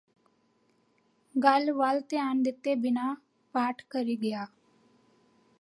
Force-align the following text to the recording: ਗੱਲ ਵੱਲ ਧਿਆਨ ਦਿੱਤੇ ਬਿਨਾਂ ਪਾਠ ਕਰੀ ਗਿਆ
ਗੱਲ 1.35 1.71
ਵੱਲ 1.71 1.99
ਧਿਆਨ 2.09 2.41
ਦਿੱਤੇ 2.43 2.75
ਬਿਨਾਂ 2.75 3.15
ਪਾਠ 3.55 3.83
ਕਰੀ 3.89 4.15
ਗਿਆ 4.15 4.45